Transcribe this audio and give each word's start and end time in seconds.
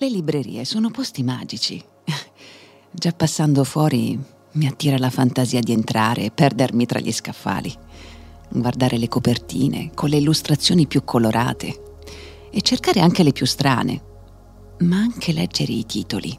Le 0.00 0.08
librerie 0.08 0.64
sono 0.64 0.90
posti 0.90 1.24
magici. 1.24 1.82
Già 2.92 3.10
passando 3.10 3.64
fuori 3.64 4.16
mi 4.52 4.68
attira 4.68 4.96
la 4.96 5.10
fantasia 5.10 5.58
di 5.58 5.72
entrare 5.72 6.22
e 6.22 6.30
perdermi 6.30 6.86
tra 6.86 7.00
gli 7.00 7.10
scaffali, 7.10 7.74
guardare 8.48 8.96
le 8.96 9.08
copertine 9.08 9.90
con 9.94 10.08
le 10.08 10.18
illustrazioni 10.18 10.86
più 10.86 11.02
colorate 11.02 11.96
e 12.48 12.62
cercare 12.62 13.00
anche 13.00 13.24
le 13.24 13.32
più 13.32 13.44
strane, 13.44 14.02
ma 14.82 14.98
anche 14.98 15.32
leggere 15.32 15.72
i 15.72 15.84
titoli, 15.84 16.38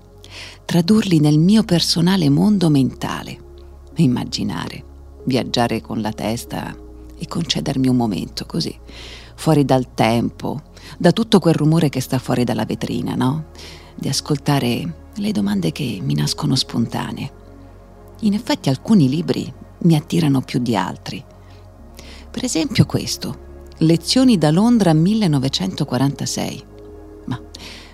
tradurli 0.63 1.19
nel 1.19 1.37
mio 1.37 1.63
personale 1.63 2.29
mondo 2.29 2.69
mentale, 2.69 3.37
immaginare, 3.95 4.85
viaggiare 5.25 5.81
con 5.81 5.99
la 5.99 6.13
testa 6.13 6.73
e 7.17 7.27
concedermi 7.27 7.89
un 7.89 7.97
momento 7.97 8.45
così, 8.45 8.73
fuori 9.39 9.63
dal 9.63 9.93
tempo, 9.93 10.63
da 10.97 11.13
tutto 11.13 11.39
quel 11.39 11.53
rumore 11.53 11.87
che 11.87 12.01
sta 12.01 12.19
fuori 12.19 12.43
dalla 12.43 12.65
vetrina, 12.65 13.15
no? 13.15 13.45
Di 13.95 14.09
ascoltare 14.09 15.07
le 15.15 15.31
domande 15.31 15.71
che 15.71 15.99
mi 16.01 16.13
nascono 16.13 16.55
spontanee. 16.55 17.31
In 18.19 18.33
effetti 18.33 18.67
alcuni 18.67 19.07
libri 19.07 19.51
mi 19.83 19.95
attirano 19.95 20.41
più 20.41 20.59
di 20.59 20.75
altri. 20.75 21.23
Per 22.29 22.43
esempio 22.43 22.85
questo, 22.85 23.47
Lezioni 23.77 24.37
da 24.37 24.51
Londra 24.51 24.91
1946. 24.91 26.65
Ma 27.27 27.41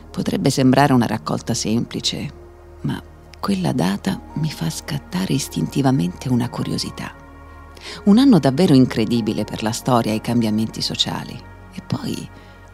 potrebbe 0.10 0.50
sembrare 0.50 0.94
una 0.94 1.06
raccolta 1.06 1.54
semplice, 1.54 2.28
ma 2.82 3.00
quella 3.40 3.72
data 3.72 4.20
mi 4.38 4.50
fa 4.50 4.68
scattare 4.72 5.34
istintivamente 5.34 6.28
una 6.28 6.50
curiosità. 6.50 7.25
Un 8.06 8.18
anno 8.18 8.40
davvero 8.40 8.74
incredibile 8.74 9.44
per 9.44 9.64
la 9.64 9.72
storia 9.72 10.12
e 10.12 10.16
i 10.16 10.22
cambiamenti 10.22 10.82
sociali. 10.82 11.40
E 11.74 11.82
poi, 11.86 12.28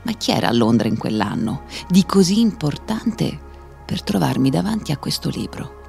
ma 0.03 0.11
chi 0.13 0.31
era 0.31 0.47
a 0.47 0.53
Londra 0.53 0.87
in 0.87 0.97
quell'anno? 0.97 1.63
Di 1.87 2.05
così 2.05 2.39
importante 2.39 3.37
per 3.85 4.03
trovarmi 4.03 4.49
davanti 4.49 4.91
a 4.91 4.97
questo 4.97 5.29
libro. 5.29 5.79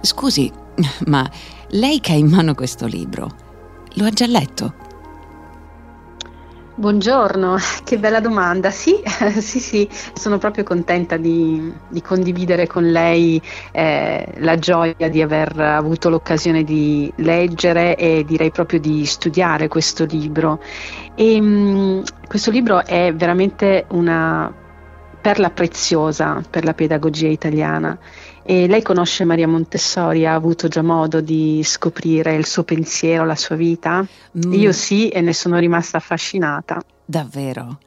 Scusi, 0.00 0.50
ma 1.06 1.28
lei 1.70 2.00
che 2.00 2.12
ha 2.12 2.16
in 2.16 2.28
mano 2.28 2.54
questo 2.54 2.86
libro, 2.86 3.28
lo 3.94 4.04
ha 4.04 4.10
già 4.10 4.26
letto? 4.26 4.85
Buongiorno, 6.78 7.56
che 7.84 7.98
bella 7.98 8.20
domanda. 8.20 8.70
Sì, 8.70 9.00
sì, 9.40 9.60
sì, 9.60 9.88
sono 10.12 10.36
proprio 10.36 10.62
contenta 10.62 11.16
di, 11.16 11.72
di 11.88 12.02
condividere 12.02 12.66
con 12.66 12.90
lei 12.90 13.40
eh, 13.72 14.34
la 14.40 14.56
gioia 14.56 15.08
di 15.08 15.22
aver 15.22 15.58
avuto 15.58 16.10
l'occasione 16.10 16.64
di 16.64 17.10
leggere 17.16 17.96
e 17.96 18.24
direi 18.26 18.50
proprio 18.50 18.78
di 18.78 19.06
studiare 19.06 19.68
questo 19.68 20.04
libro. 20.04 20.60
E, 21.14 21.40
mh, 21.40 21.46
mm, 21.46 22.02
questo 22.28 22.50
libro 22.50 22.84
è 22.84 23.10
veramente 23.14 23.86
una 23.92 24.52
perla 25.18 25.48
preziosa 25.48 26.42
per 26.48 26.64
la 26.64 26.74
pedagogia 26.74 27.28
italiana. 27.28 27.98
E 28.48 28.68
lei 28.68 28.80
conosce 28.80 29.24
Maria 29.24 29.48
Montessori, 29.48 30.24
ha 30.24 30.34
avuto 30.34 30.68
già 30.68 30.80
modo 30.80 31.20
di 31.20 31.62
scoprire 31.64 32.36
il 32.36 32.46
suo 32.46 32.62
pensiero, 32.62 33.24
la 33.24 33.34
sua 33.34 33.56
vita? 33.56 34.06
Mm. 34.38 34.52
Io 34.52 34.70
sì 34.70 35.08
e 35.08 35.20
ne 35.20 35.32
sono 35.32 35.58
rimasta 35.58 35.96
affascinata. 35.96 36.80
Davvero? 37.04 37.80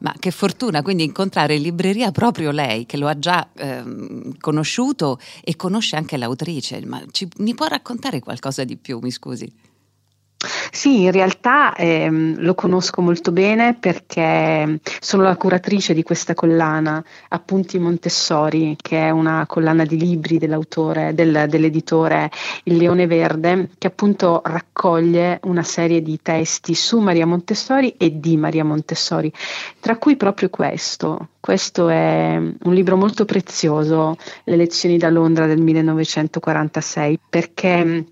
Ma 0.00 0.14
che 0.18 0.30
fortuna 0.30 0.80
quindi 0.80 1.04
incontrare 1.04 1.56
in 1.56 1.62
libreria 1.62 2.12
proprio 2.12 2.50
lei, 2.50 2.86
che 2.86 2.96
lo 2.96 3.08
ha 3.08 3.18
già 3.18 3.46
ehm, 3.54 4.38
conosciuto 4.40 5.18
e 5.44 5.54
conosce 5.54 5.96
anche 5.96 6.16
l'autrice. 6.16 6.82
Ma 6.86 7.02
ci, 7.10 7.28
mi 7.40 7.54
può 7.54 7.66
raccontare 7.66 8.20
qualcosa 8.20 8.64
di 8.64 8.78
più, 8.78 8.98
mi 9.02 9.10
scusi? 9.10 9.52
Sì, 10.70 11.04
in 11.04 11.12
realtà 11.12 11.74
ehm, 11.74 12.36
lo 12.40 12.54
conosco 12.54 13.00
molto 13.00 13.32
bene 13.32 13.74
perché 13.74 14.78
sono 15.00 15.22
la 15.22 15.36
curatrice 15.36 15.94
di 15.94 16.02
questa 16.02 16.34
collana, 16.34 17.02
Appunti 17.28 17.78
Montessori, 17.78 18.76
che 18.80 18.98
è 19.06 19.10
una 19.10 19.46
collana 19.46 19.84
di 19.86 19.98
libri 19.98 20.36
dell'autore, 20.36 21.14
del, 21.14 21.46
dell'editore 21.48 22.30
Il 22.64 22.76
Leone 22.76 23.06
Verde, 23.06 23.70
che 23.78 23.86
appunto 23.86 24.42
raccoglie 24.44 25.40
una 25.44 25.62
serie 25.62 26.02
di 26.02 26.20
testi 26.20 26.74
su 26.74 26.98
Maria 26.98 27.26
Montessori 27.26 27.94
e 27.96 28.20
di 28.20 28.36
Maria 28.36 28.64
Montessori, 28.64 29.32
tra 29.80 29.96
cui 29.96 30.16
proprio 30.16 30.50
questo. 30.50 31.28
Questo 31.40 31.88
è 31.88 32.36
un 32.36 32.74
libro 32.74 32.96
molto 32.96 33.24
prezioso, 33.24 34.16
Le 34.44 34.56
lezioni 34.56 34.98
da 34.98 35.08
Londra 35.08 35.46
del 35.46 35.60
1946, 35.62 37.20
perché 37.30 38.04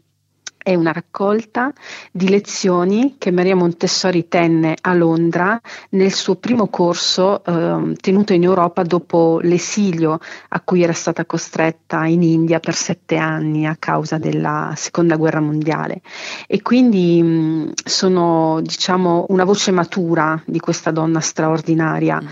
è 0.65 0.75
una 0.75 0.93
raccolta 0.93 1.71
di 2.11 2.31
lezioni 2.31 3.17
che 3.19 3.31
Maria 3.31 3.55
Montessori 3.55 4.29
tenne 4.29 4.75
a 4.81 4.95
Londra 4.95 5.61
nel 5.91 6.11
suo 6.11 6.37
primo 6.37 6.69
corso 6.69 7.45
eh, 7.45 7.95
tenuto 8.01 8.33
in 8.33 8.45
Europa 8.45 8.83
dopo 8.83 9.41
l'esilio 9.43 10.19
a 10.49 10.61
cui 10.63 10.83
era 10.83 10.95
stata 10.95 11.27
costretta 11.27 12.07
in 12.07 12.23
India 12.23 12.61
per 12.61 12.75
sette 12.75 13.17
anni 13.17 13.67
a 13.67 13.77
causa 13.79 14.17
della 14.17 14.73
seconda 14.75 15.17
guerra 15.17 15.41
mondiale. 15.41 16.01
E 16.47 16.63
quindi 16.63 17.23
mh, 17.23 17.73
sono 17.85 18.61
diciamo 18.63 19.27
una 19.29 19.45
voce 19.45 19.71
matura 19.71 20.43
di 20.47 20.61
questa 20.61 20.91
donna 20.91 21.21
straordinaria 21.21 22.23
mm. 22.23 22.27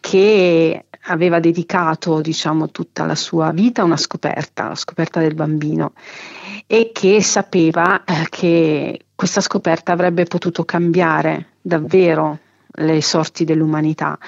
che 0.00 0.86
aveva 1.08 1.38
dedicato 1.38 2.20
diciamo 2.20 2.72
tutta 2.72 3.04
la 3.04 3.14
sua 3.14 3.52
vita 3.52 3.82
a 3.82 3.84
una 3.84 3.96
scoperta, 3.96 4.66
la 4.66 4.74
scoperta 4.74 5.20
del 5.20 5.34
bambino 5.34 5.92
e 6.66 6.90
che 6.92 7.22
sapeva 7.22 8.04
eh, 8.04 8.26
che 8.28 9.00
questa 9.14 9.40
scoperta 9.40 9.92
avrebbe 9.92 10.24
potuto 10.24 10.64
cambiare 10.64 11.52
davvero 11.60 12.38
le 12.78 13.00
sorti 13.00 13.44
dell'umanità 13.44 14.18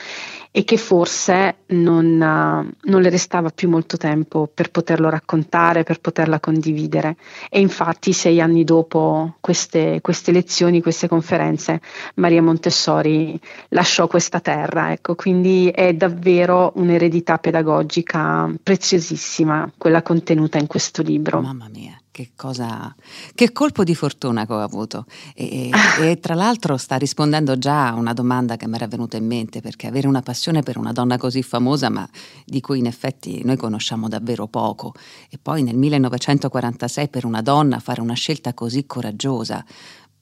e 0.51 0.65
che 0.65 0.77
forse 0.79 1.59
non, 1.67 2.07
uh, 2.07 2.89
non, 2.89 3.03
le 3.03 3.11
restava 3.11 3.51
più 3.51 3.69
molto 3.69 3.97
tempo 3.97 4.51
per 4.53 4.71
poterlo 4.71 5.11
raccontare, 5.11 5.83
per 5.83 6.01
poterla 6.01 6.41
condividere. 6.41 7.17
E 7.51 7.61
infatti 7.61 8.13
sei 8.13 8.41
anni 8.41 8.65
dopo 8.65 9.37
queste, 9.41 10.01
queste 10.01 10.33
lezioni, 10.33 10.81
queste 10.81 11.07
conferenze, 11.07 11.81
Maria 12.15 12.43
Montessori 12.43 13.39
lasciò 13.69 14.07
questa 14.07 14.41
terra. 14.41 14.91
Ecco, 14.91 15.15
quindi 15.15 15.69
è 15.69 15.93
davvero 15.93 16.73
un'eredità 16.77 17.39
pedagogica 17.39 18.51
preziosissima 18.63 19.71
quella 19.77 20.03
contenuta 20.03 20.59
in 20.59 20.67
questo 20.67 21.03
libro. 21.03 21.41
Mamma 21.41 21.69
mia 21.69 21.97
che 22.19 22.33
cosa, 22.35 22.93
che 23.33 23.53
colpo 23.53 23.85
di 23.85 23.95
fortuna 23.95 24.45
che 24.45 24.53
ho 24.53 24.61
avuto. 24.61 25.07
E, 25.37 25.71
e, 26.01 26.19
tra 26.19 26.35
l'altro 26.35 26.77
sta 26.77 26.97
rispondendo 26.97 27.57
già 27.59 27.91
a 27.91 27.95
una 27.95 28.13
domanda 28.13 28.57
che 28.57 28.67
mi 28.67 28.75
era 28.75 28.89
venuta 28.89 29.17
in 29.17 29.25
mente, 29.25 29.61
perché 29.61 29.87
avere 29.87 30.09
una 30.09 30.21
passione 30.21 30.63
per 30.63 30.79
una 30.79 30.91
donna 30.91 31.17
così 31.17 31.45
famosa, 31.45 31.91
ma 31.91 32.09
di 32.45 32.61
cui 32.61 32.81
in 32.81 32.87
effetti 32.87 33.43
noi 33.45 33.57
conosciamo 33.57 34.09
davvero 34.09 34.49
poco, 34.49 34.95
e 35.31 35.39
poi 35.41 35.63
nel 35.63 35.77
1946 35.77 37.09
per 37.09 37.25
una 37.25 37.41
donna 37.41 37.79
fare 37.79 38.01
una 38.01 38.15
scelta 38.15 38.53
così 38.53 38.85
coraggiosa. 38.85 39.65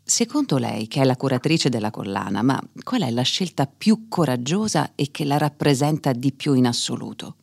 Secondo 0.04 0.58
lei, 0.58 0.88
che 0.88 1.00
è 1.00 1.04
la 1.04 1.16
curatrice 1.16 1.70
della 1.70 1.90
collana, 1.90 2.42
ma 2.42 2.62
qual 2.82 3.02
è 3.02 3.10
la 3.10 3.22
scelta 3.22 3.66
più 3.66 4.06
coraggiosa 4.08 4.92
e 4.94 5.10
che 5.10 5.24
la 5.24 5.38
rappresenta 5.38 6.12
di 6.12 6.30
più 6.32 6.52
in 6.52 6.66
assoluto? 6.66 7.36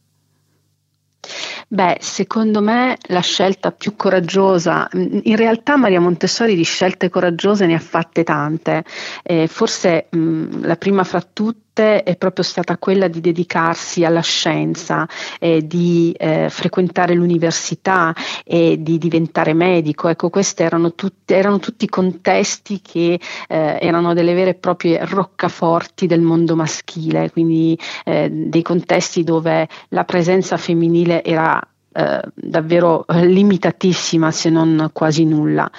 Beh, 1.68 1.97
secondo 2.00 2.62
me 2.62 2.97
la 3.07 3.22
scelta 3.22 3.72
più 3.72 3.96
coraggiosa, 3.96 4.88
in 4.91 5.35
realtà 5.35 5.75
Maria 5.75 6.00
Montessori 6.00 6.56
di 6.56 6.63
scelte 6.63 7.09
coraggiose 7.09 7.66
ne 7.66 7.74
ha 7.74 7.79
fatte 7.79 8.24
tante, 8.24 8.84
eh, 9.24 9.47
forse 9.47 10.07
mh, 10.09 10.66
la 10.66 10.75
prima 10.75 11.03
fra 11.03 11.22
tutte 11.22 11.62
è 11.81 12.16
proprio 12.17 12.44
stata 12.44 12.78
quella 12.78 13.07
di 13.07 13.22
dedicarsi 13.22 14.06
alla 14.06 14.22
scienza, 14.22 15.07
eh, 15.39 15.66
di 15.66 16.13
eh, 16.17 16.47
frequentare 16.50 17.13
l'università 17.16 18.13
e 18.44 18.78
di 18.79 18.97
diventare 18.97 19.53
medico. 19.53 20.07
Ecco, 20.07 20.29
questi 20.29 20.63
erano, 20.63 20.94
tutti, 20.94 21.33
erano 21.33 21.59
tutti 21.59 21.88
contesti 21.88 22.81
che 22.81 23.19
eh, 23.47 23.78
erano 23.81 24.13
delle 24.13 24.33
vere 24.33 24.51
e 24.51 24.56
proprie 24.56 25.06
roccaforti 25.06 26.06
del 26.06 26.22
mondo 26.22 26.56
maschile, 26.56 27.31
quindi 27.31 27.78
eh, 28.06 28.29
dei 28.29 28.62
contesti 28.62 29.24
dove 29.24 29.68
la 29.89 30.03
presenza 30.03 30.57
femminile 30.57 31.24
era 31.24 31.59
eh, 31.94 32.22
davvero 32.34 33.06
eh, 33.07 33.25
limitatissima 33.25 34.31
se 34.31 34.50
non 34.50 34.90
quasi 34.92 35.25
nulla. 35.25 35.69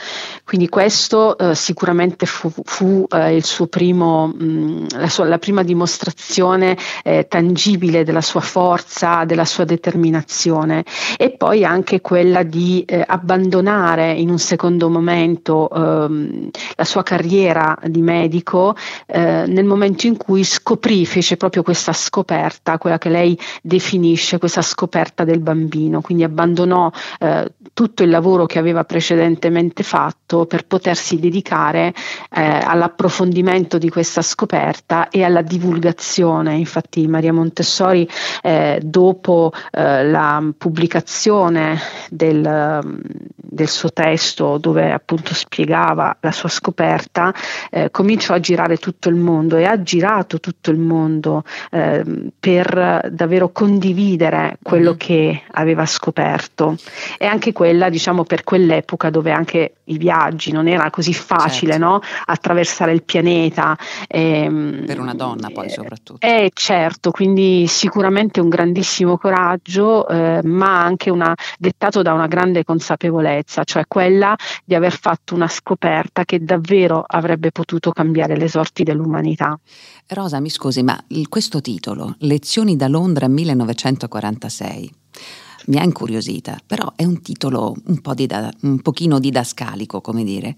Quindi 0.45 0.69
questo 0.69 1.37
eh, 1.37 1.55
sicuramente 1.55 2.25
fu, 2.27 2.53
fu 2.63 3.05
eh, 3.11 3.43
primo, 3.69 4.29
mh, 4.29 4.45
mm, 4.45 4.87
la, 4.97 5.09
sua, 5.09 5.25
la, 5.25 5.39
prima 5.39 5.65
dimostrazione 5.65 6.77
eh, 7.03 7.27
tangibile 7.29 8.05
della 8.05 8.21
sua 8.21 8.41
forza, 8.41 9.25
della 9.25 9.45
sua 9.45 9.65
determinazione 9.65 10.85
e 11.17 11.31
poi 11.31 11.65
anche 11.65 12.01
quella 12.01 12.43
di 12.43 12.85
abbandonare 13.07 14.13
in 14.13 14.31
un 14.31 14.39
secondo 14.39 14.89
momento 14.89 15.69
ehm, 15.71 16.51
la 16.77 16.85
sua 16.85 17.03
carriera 17.03 17.77
di 17.87 18.03
medico 18.03 18.77
nel 19.07 19.65
momento 19.65 20.07
in 20.07 20.17
cui 20.17 20.45
scoprì, 20.45 21.07
fece 21.07 21.37
proprio 21.37 21.63
questa 21.63 21.93
scoperta, 21.93 22.79
quella 22.79 22.99
che 22.99 23.09
lei 23.09 23.39
definisce 23.63 24.39
questa 24.39 24.63
scoperta 24.63 25.25
del 25.25 25.41
bambino 25.41 26.01
quindi 26.05 26.23
abbandonò 26.23 26.91
eh, 27.19 27.51
tutto 27.73 28.03
il 28.03 28.11
lavoro 28.11 28.45
che 28.45 28.59
aveva 28.59 28.85
precedentemente 28.85 29.83
fatto 29.83 30.45
per 30.45 30.67
potersi 30.67 31.19
dedicare 31.19 31.95
eh, 32.31 32.43
all'approfondimento 32.43 33.79
di 33.79 33.89
questa 33.89 34.21
scoperta 34.21 35.09
e 35.09 35.25
alla 35.25 35.41
divulgazione. 35.41 36.57
Infatti 36.57 37.09
Maria 37.09 37.33
Montessori 37.33 38.07
eh, 38.43 38.81
dopo 38.83 39.51
eh, 39.71 40.05
la 40.05 40.43
pubblicazione 40.57 41.79
del, 42.11 43.01
del, 43.35 43.69
suo 43.69 43.91
testo 43.91 44.59
dove 44.59 44.93
appunto 44.93 45.33
spiegava 45.33 46.19
la 46.21 46.33
sua 46.33 46.51
scoperta, 46.51 47.33
eh, 47.71 47.91
cominciò 47.91 48.35
a 48.35 48.41
girare 48.41 48.77
tutto 48.77 49.09
il 49.09 49.17
mondo 49.17 49.57
e 49.57 49.65
ha 49.65 49.83
girato 49.83 50.39
tutto 50.39 50.71
il 50.71 50.79
mondo 50.79 51.45
eh, 51.71 52.31
per 52.39 53.09
davvero 53.11 53.51
condividere 53.51 54.59
quello 54.63 54.93
mm. 54.93 54.97
che 54.97 55.43
aveva 55.53 55.87
scoperto. 55.95 56.77
E 57.19 57.27
anche 57.27 57.53
quella, 57.53 57.89
diciamo, 57.89 58.25
per 58.25 58.45
quell'epoca 58.45 59.11
dove 59.11 59.31
anche 59.31 59.75
i 59.85 59.99
viaggi 59.99 60.51
non 60.51 60.67
era 60.69 60.91
così 60.91 61.13
facile, 61.13 61.73
certo. 61.73 61.87
no? 61.87 62.01
Attraversare 62.27 62.93
il 62.93 63.03
pianeta. 63.03 63.77
Ehm, 64.09 64.85
per 64.87 64.99
una 64.99 65.15
donna 65.15 65.51
poi 65.51 65.71
soprattutto. 65.71 66.27
Eh, 66.27 66.51
certo, 66.53 67.11
quindi 67.11 67.67
sicuramente 67.67 68.41
un 68.41 68.49
grandissimo 68.49 69.17
coraggio, 69.17 70.09
eh, 70.09 70.41
ma 70.43 70.83
anche 70.83 71.11
una, 71.11 71.35
dettato 71.59 72.03
da 72.03 72.13
una 72.13 72.27
grande 72.27 72.65
consapevolezza, 72.65 73.65
cioè 73.65 73.85
quella 73.87 74.37
di 74.65 74.75
aver 74.75 74.97
fatto 74.97 75.35
una 75.35 75.49
scoperta 75.49 76.25
che 76.25 76.43
davvero 76.43 77.05
avrebbe 77.07 77.51
potuto 77.51 77.93
cambiare 77.93 78.37
le 78.37 78.49
sorti 78.49 78.83
dell'umanità. 78.83 79.59
Rosa, 80.09 80.41
mi 80.41 80.51
scusi, 80.51 80.83
ma 80.83 81.03
questo 81.29 81.61
titolo, 81.61 82.17
Lezioni 82.19 82.77
da 82.77 82.89
Londra 82.89 83.29
1946, 83.29 84.93
mi 85.67 85.79
ha 85.79 85.83
incuriosita, 85.83 86.59
però 86.67 86.93
è 86.97 87.05
un 87.05 87.23
titolo 87.23 87.75
un, 87.87 88.01
po 88.01 88.15
da, 88.15 88.53
un 88.63 88.81
pochino 88.81 89.19
didascalico, 89.19 90.01
come 90.01 90.25
dire. 90.25 90.55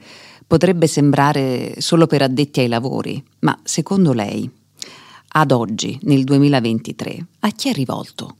Potrebbe 0.47 0.87
sembrare 0.87 1.81
solo 1.81 2.07
per 2.07 2.23
addetti 2.23 2.61
ai 2.61 2.69
lavori, 2.69 3.23
ma 3.41 3.59
secondo 3.63 4.13
lei, 4.13 4.49
ad 5.29 5.51
oggi, 5.51 5.99
nel 6.03 6.25
2023, 6.25 7.27
a 7.41 7.49
chi 7.51 7.69
è 7.71 7.73
rivolto? 7.73 8.37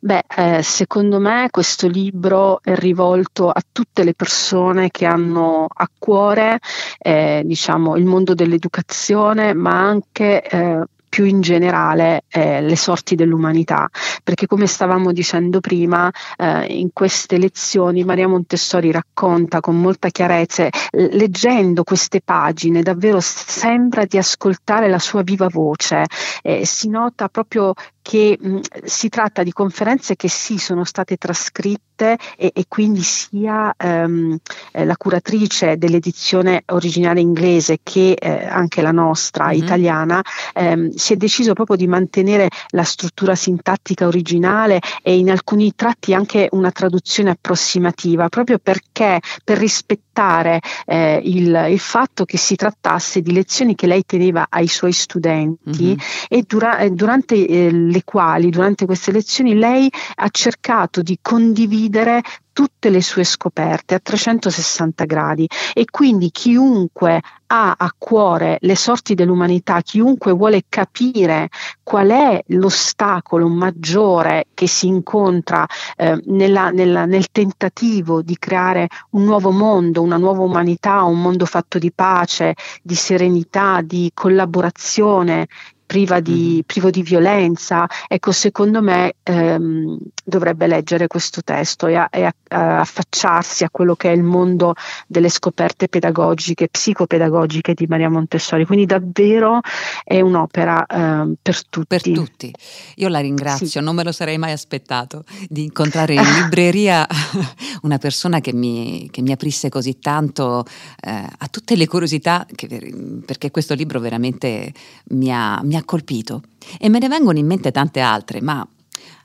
Beh, 0.00 0.22
eh, 0.36 0.62
secondo 0.62 1.18
me 1.18 1.48
questo 1.50 1.88
libro 1.88 2.60
è 2.62 2.76
rivolto 2.76 3.50
a 3.50 3.60
tutte 3.72 4.04
le 4.04 4.14
persone 4.14 4.90
che 4.90 5.06
hanno 5.06 5.66
a 5.68 5.90
cuore 5.98 6.60
eh, 6.98 7.42
diciamo, 7.44 7.96
il 7.96 8.04
mondo 8.04 8.34
dell'educazione, 8.34 9.54
ma 9.54 9.80
anche 9.80 10.42
eh, 10.42 10.84
più 11.18 11.26
in 11.26 11.40
generale 11.40 12.22
eh, 12.28 12.60
le 12.60 12.76
sorti 12.76 13.16
dell'umanità, 13.16 13.88
perché 14.22 14.46
come 14.46 14.68
stavamo 14.68 15.10
dicendo 15.10 15.58
prima, 15.58 16.08
eh, 16.36 16.66
in 16.66 16.90
queste 16.92 17.38
lezioni 17.38 18.04
Maria 18.04 18.28
Montessori 18.28 18.92
racconta 18.92 19.58
con 19.58 19.80
molta 19.80 20.10
chiarezza, 20.10 20.68
leggendo 20.92 21.82
queste 21.82 22.20
pagine 22.20 22.82
davvero 22.82 23.18
sembra 23.18 24.04
di 24.04 24.16
ascoltare 24.16 24.88
la 24.88 25.00
sua 25.00 25.22
viva 25.22 25.48
voce, 25.48 26.04
eh, 26.40 26.64
si 26.64 26.88
nota 26.88 27.28
proprio 27.28 27.74
che 28.08 28.38
mh, 28.40 28.60
si 28.84 29.10
tratta 29.10 29.42
di 29.42 29.52
conferenze 29.52 30.16
che 30.16 30.28
sì 30.30 30.56
sono 30.56 30.84
state 30.84 31.16
trascritte 31.16 32.16
e, 32.38 32.52
e 32.54 32.64
quindi 32.66 33.02
sia 33.02 33.74
ehm, 33.76 34.34
eh, 34.72 34.84
la 34.86 34.96
curatrice 34.96 35.76
dell'edizione 35.76 36.62
originale 36.68 37.20
inglese 37.20 37.80
che 37.82 38.12
eh, 38.12 38.46
anche 38.46 38.80
la 38.80 38.92
nostra 38.92 39.48
mm-hmm. 39.48 39.62
italiana 39.62 40.22
ehm, 40.54 40.88
si 41.08 41.14
è 41.14 41.16
deciso 41.16 41.54
proprio 41.54 41.76
di 41.76 41.86
mantenere 41.86 42.50
la 42.72 42.82
struttura 42.82 43.34
sintattica 43.34 44.06
originale 44.06 44.78
e 45.02 45.16
in 45.16 45.30
alcuni 45.30 45.72
tratti 45.74 46.12
anche 46.12 46.48
una 46.50 46.70
traduzione 46.70 47.30
approssimativa 47.30 48.28
proprio 48.28 48.58
perché 48.58 49.18
per 49.42 49.56
rispettare 49.56 50.60
eh, 50.84 51.18
il, 51.24 51.68
il, 51.70 51.78
fatto 51.78 52.26
che 52.26 52.36
si 52.36 52.56
trattasse 52.56 53.22
di 53.22 53.32
lezioni 53.32 53.74
che 53.74 53.86
lei 53.86 54.04
teneva 54.04 54.48
ai 54.50 54.66
suoi 54.66 54.92
studenti 54.92 55.86
mm-hmm. 55.86 55.98
e 56.28 56.44
dura, 56.46 56.86
durante 56.90 57.34
eh, 57.46 57.70
le 57.70 58.02
quali 58.04 58.50
durante 58.50 58.84
queste 58.84 59.10
lezioni 59.10 59.54
lei 59.54 59.90
ha 60.16 60.28
cercato 60.28 61.00
di 61.00 61.18
condividere 61.22 62.20
tutte 62.58 62.90
le 62.90 63.00
sue 63.00 63.22
scoperte 63.22 63.94
a 63.94 64.00
360 64.00 65.04
gradi 65.04 65.48
e 65.72 65.84
quindi 65.88 66.32
chiunque 66.32 67.22
ha 67.46 67.76
a 67.78 67.94
cuore 67.96 68.58
le 68.62 68.74
sorti 68.74 69.14
dell'umanità, 69.14 69.80
chiunque 69.80 70.32
vuole 70.32 70.64
capire 70.68 71.50
qual 71.84 72.08
è 72.08 72.42
l'ostacolo 72.48 73.46
maggiore 73.46 74.46
che 74.54 74.66
si 74.66 74.88
incontra 74.88 75.64
eh, 75.96 76.20
nella, 76.24 76.70
nella, 76.70 77.04
nel 77.04 77.30
tentativo 77.30 78.22
di 78.22 78.36
creare 78.40 78.88
un 79.10 79.22
nuovo 79.22 79.52
mondo, 79.52 80.02
una 80.02 80.16
nuova 80.16 80.42
umanità, 80.42 81.04
un 81.04 81.22
mondo 81.22 81.46
fatto 81.46 81.78
di 81.78 81.92
pace, 81.92 82.56
di 82.82 82.96
serenità, 82.96 83.82
di 83.84 84.10
collaborazione, 84.12 85.46
priva 85.88 86.20
di, 86.20 86.50
mm-hmm. 86.52 86.60
privo 86.66 86.90
di 86.90 87.02
violenza. 87.02 87.86
Ecco, 88.06 88.30
secondo 88.30 88.82
me 88.82 89.14
ehm, 89.22 89.96
dovrebbe 90.22 90.66
leggere 90.66 91.06
questo 91.06 91.42
testo 91.42 91.86
e, 91.86 91.94
a, 91.94 92.08
e 92.12 92.24
a, 92.24 92.34
a 92.48 92.80
affacciarsi 92.80 93.64
a 93.64 93.70
quello 93.70 93.96
che 93.96 94.10
è 94.10 94.14
il 94.14 94.22
mondo 94.22 94.74
delle 95.06 95.30
scoperte 95.30 95.88
pedagogiche, 95.88 96.68
psicopedagogiche 96.68 97.72
di 97.72 97.86
Maria 97.86 98.10
Montessori. 98.10 98.66
Quindi 98.66 98.84
davvero 98.84 99.60
è 100.04 100.20
un'opera 100.20 100.84
eh, 100.84 101.34
per 101.40 101.66
tutti. 101.66 101.86
Per 101.86 102.02
tutti. 102.02 102.52
Io 102.96 103.08
la 103.08 103.20
ringrazio, 103.20 103.66
sì. 103.66 103.80
non 103.80 103.94
me 103.94 104.04
lo 104.04 104.12
sarei 104.12 104.36
mai 104.36 104.52
aspettato 104.52 105.24
di 105.48 105.62
incontrare 105.62 106.12
in 106.14 106.22
libreria 106.42 107.06
una 107.80 107.96
persona 107.96 108.40
che 108.40 108.52
mi, 108.52 109.08
che 109.10 109.22
mi 109.22 109.32
aprisse 109.32 109.70
così 109.70 109.98
tanto 109.98 110.66
eh, 111.00 111.26
a 111.38 111.48
tutte 111.48 111.76
le 111.76 111.86
curiosità, 111.86 112.46
che, 112.54 113.22
perché 113.24 113.50
questo 113.50 113.72
libro 113.72 114.00
veramente 114.00 114.70
mi 115.12 115.32
ha, 115.32 115.62
mi 115.62 115.76
ha 115.78 115.84
colpito. 115.84 116.42
E 116.78 116.88
me 116.88 116.98
ne 116.98 117.08
vengono 117.08 117.38
in 117.38 117.46
mente 117.46 117.70
tante 117.70 118.00
altre, 118.00 118.40
ma 118.40 118.66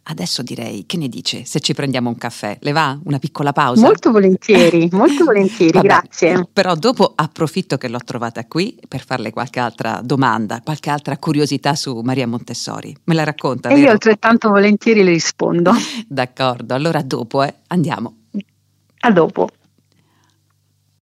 Adesso 0.05 0.41
direi, 0.43 0.85
che 0.85 0.97
ne 0.97 1.07
dice 1.07 1.45
se 1.45 1.61
ci 1.61 1.73
prendiamo 1.73 2.09
un 2.09 2.17
caffè? 2.17 2.57
Le 2.59 2.73
va 2.73 2.99
una 3.05 3.19
piccola 3.19 3.53
pausa? 3.53 3.85
Molto 3.85 4.11
volentieri, 4.11 4.89
molto 4.91 5.23
volentieri, 5.23 5.71
Vabbè, 5.71 5.87
grazie. 5.87 6.47
Però 6.51 6.75
dopo 6.75 7.13
approfitto 7.15 7.77
che 7.77 7.87
l'ho 7.87 7.99
trovata 8.03 8.45
qui 8.45 8.77
per 8.85 9.05
farle 9.05 9.31
qualche 9.31 9.61
altra 9.61 10.01
domanda, 10.03 10.59
qualche 10.61 10.89
altra 10.89 11.17
curiosità 11.17 11.75
su 11.75 12.01
Maria 12.01 12.27
Montessori. 12.27 12.93
Me 13.05 13.13
la 13.13 13.23
racconta? 13.23 13.69
E 13.69 13.75
vero? 13.75 13.85
io 13.85 13.91
altrettanto 13.91 14.49
volentieri 14.49 15.03
le 15.03 15.11
rispondo. 15.11 15.71
D'accordo, 16.05 16.73
allora 16.73 17.01
dopo, 17.01 17.41
eh, 17.43 17.53
andiamo. 17.67 18.15
A 19.05 19.11
dopo. 19.11 19.47